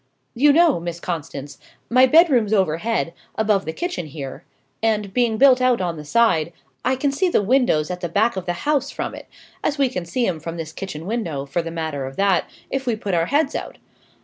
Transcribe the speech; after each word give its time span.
"You 0.33 0.51
know, 0.51 0.79
Miss 0.79 0.99
Constance, 0.99 1.59
my 1.87 2.07
bedroom's 2.07 2.53
overhead, 2.53 3.13
above 3.35 3.65
the 3.65 3.71
kitchen 3.71 4.07
here, 4.07 4.43
and, 4.81 5.13
being 5.13 5.37
built 5.37 5.61
out 5.61 5.79
on 5.79 5.95
the 5.95 6.03
side, 6.05 6.53
I 6.83 6.95
can 6.95 7.11
see 7.11 7.29
the 7.29 7.43
windows 7.43 7.91
at 7.91 8.01
the 8.01 8.09
back 8.09 8.35
of 8.35 8.47
the 8.47 8.53
house 8.65 8.89
from 8.89 9.13
it 9.13 9.27
as 9.63 9.77
we 9.77 9.89
can 9.89 10.05
see 10.05 10.25
'em 10.25 10.39
from 10.39 10.57
this 10.57 10.73
kitchen 10.73 11.05
window, 11.05 11.45
for 11.45 11.61
the 11.61 11.69
matter 11.69 12.07
of 12.07 12.15
that, 12.15 12.49
if 12.71 12.87
we 12.87 12.95
put 12.95 13.13
our 13.13 13.27
heads 13.27 13.53
out. 13.53 13.77